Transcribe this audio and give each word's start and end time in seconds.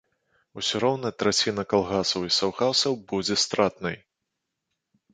Усё 0.59 0.79
роўна 0.83 1.11
траціна 1.25 1.67
калгасаў 1.75 2.21
і 2.31 2.35
саўгасаў 2.39 3.01
будзе 3.15 3.35
стратнай. 3.47 3.97